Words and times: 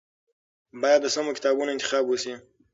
باید 0.81 0.99
د 1.03 1.07
سمو 1.15 1.31
کتابونو 1.37 1.73
انتخاب 1.73 2.03
وشي. 2.07 2.33